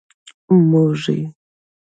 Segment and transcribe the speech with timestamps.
[0.69, 1.19] موږي.